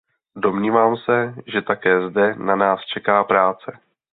Domnívám 0.35 0.97
se, 0.97 1.35
že 1.47 1.61
také 1.61 2.09
zde 2.09 2.35
na 2.35 2.55
nás 2.55 2.79
čeká 2.93 3.23
práce. 3.23 3.79